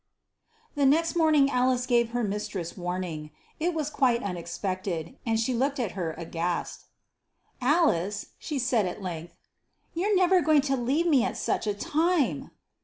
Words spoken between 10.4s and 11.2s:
going to leave